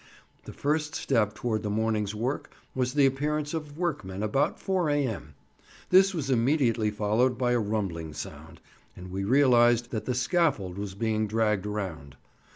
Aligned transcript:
The 0.45 0.51
first 0.51 0.95
step 0.95 1.35
towards 1.35 1.61
the 1.61 1.69
morning's 1.69 2.15
work 2.15 2.49
was 2.73 2.95
the 2.95 3.05
appearance 3.05 3.53
of 3.53 3.77
workmen 3.77 4.23
about 4.23 4.59
4 4.59 4.89
A.M.; 4.89 5.35
this 5.91 6.11
was 6.11 6.31
immediately 6.31 6.89
followed 6.89 7.37
by 7.37 7.51
a 7.51 7.59
rumbling 7.59 8.13
sound, 8.15 8.61
and 8.97 9.11
we 9.11 9.23
realized 9.23 9.91
that 9.91 10.05
the 10.05 10.15
scaffold 10.15 10.75
was 10.79 10.95
being 10.95 11.27
dragged 11.27 11.67
round. 11.67 12.17